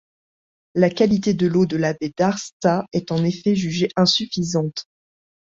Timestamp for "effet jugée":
3.23-3.89